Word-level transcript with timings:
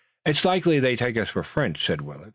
"It's 0.25 0.43
likely 0.43 0.79
they 0.79 0.95
take 0.95 1.15
us 1.15 1.29
for 1.29 1.43
French," 1.43 1.85
said 1.85 2.01
Willet. 2.01 2.29